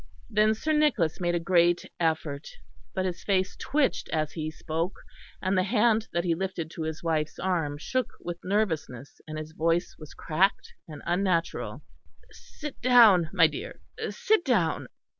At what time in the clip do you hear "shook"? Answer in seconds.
7.77-8.13